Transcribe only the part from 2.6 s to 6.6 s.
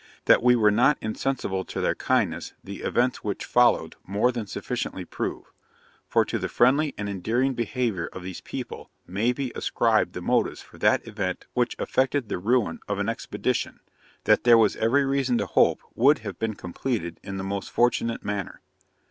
the events which followed more than sufficiently prove; for to the